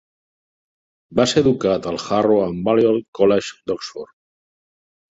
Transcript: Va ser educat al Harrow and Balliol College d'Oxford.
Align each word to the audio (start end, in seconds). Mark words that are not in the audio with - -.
Va 1.19 1.25
ser 1.33 1.43
educat 1.45 1.87
al 1.93 2.01
Harrow 2.05 2.43
and 2.49 2.67
Balliol 2.71 3.01
College 3.23 3.57
d'Oxford. 3.71 4.15